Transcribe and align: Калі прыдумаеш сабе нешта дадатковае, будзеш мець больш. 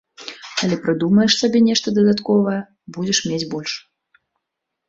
Калі 0.59 0.77
прыдумаеш 0.85 1.31
сабе 1.41 1.59
нешта 1.67 1.87
дадатковае, 1.97 2.57
будзеш 2.97 3.17
мець 3.33 3.41
больш. 3.53 3.71